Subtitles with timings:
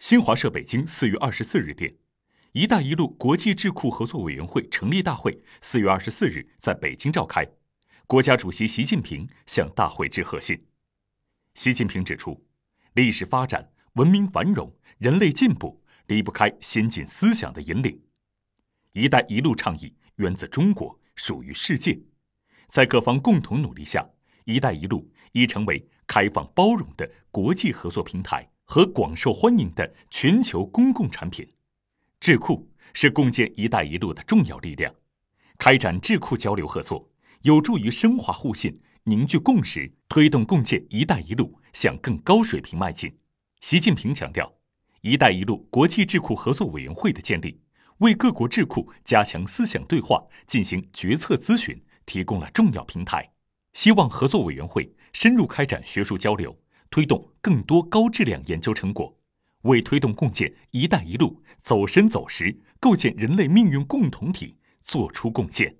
[0.00, 1.94] 新华社北京四月二十四日电
[2.52, 7.46] ，“一带一路”国际智库合作委员会成立大会四月二十四日在北京召开，
[8.06, 10.58] 国家主席习近平向大会致贺信。
[11.52, 12.42] 习近平指出，
[12.94, 18.02] 历史发展、文明繁荣、人类进步离不开先进思想的引领
[18.94, 22.00] ，“一带一路”倡议源自中国，属于世界，
[22.68, 24.08] 在各方共同努力下
[24.46, 28.50] ，“一带一路”已成为开放包容的国际合作平台。
[28.70, 31.44] 和广受欢迎的全球公共产品，
[32.20, 34.94] 智库是共建“一带一路”的重要力量。
[35.58, 37.10] 开展智库交流合作，
[37.42, 43.12] 有助于深化互信、凝聚共识，推动共建“一带一路”向更高水平迈进。
[43.60, 44.54] 习近平强调
[45.02, 47.60] ，“一带一路”国际智库合作委员会的建立，
[47.98, 51.76] 为各国智库加强思想对话、进行决策咨询
[52.06, 53.32] 提供了重要平台。
[53.72, 56.56] 希望合作委员会深入开展学术交流。
[56.90, 59.16] 推动更多高质量研究成果，
[59.62, 65.76] 为推动共建“一带一路”走深走实、构建人类命运共同体作出贡献。